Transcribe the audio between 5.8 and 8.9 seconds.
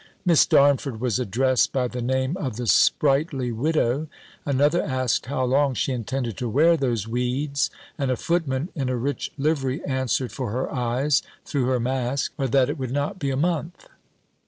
intended to wear those weeds? And a footman, in